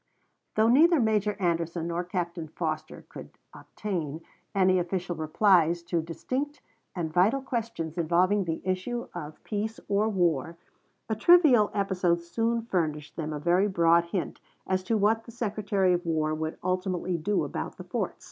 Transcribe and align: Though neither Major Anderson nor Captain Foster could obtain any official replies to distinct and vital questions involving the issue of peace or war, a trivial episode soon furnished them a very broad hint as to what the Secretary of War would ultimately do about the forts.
Though 0.55 0.67
neither 0.67 0.99
Major 0.99 1.39
Anderson 1.39 1.85
nor 1.89 2.03
Captain 2.03 2.47
Foster 2.47 3.05
could 3.07 3.37
obtain 3.53 4.21
any 4.55 4.79
official 4.79 5.15
replies 5.15 5.83
to 5.83 6.01
distinct 6.01 6.59
and 6.95 7.13
vital 7.13 7.39
questions 7.43 7.99
involving 7.99 8.45
the 8.45 8.63
issue 8.65 9.09
of 9.13 9.43
peace 9.43 9.79
or 9.87 10.09
war, 10.09 10.57
a 11.07 11.13
trivial 11.15 11.69
episode 11.75 12.19
soon 12.23 12.63
furnished 12.63 13.15
them 13.15 13.31
a 13.31 13.37
very 13.39 13.67
broad 13.67 14.05
hint 14.05 14.39
as 14.65 14.81
to 14.85 14.97
what 14.97 15.25
the 15.25 15.31
Secretary 15.31 15.93
of 15.93 16.03
War 16.03 16.33
would 16.33 16.57
ultimately 16.63 17.15
do 17.19 17.43
about 17.43 17.77
the 17.77 17.83
forts. 17.83 18.17